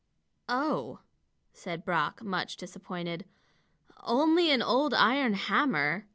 [0.49, 1.01] "Oh!"
[1.53, 3.23] said Brock, much disappointed,
[4.01, 6.07] "only an old iron hammer!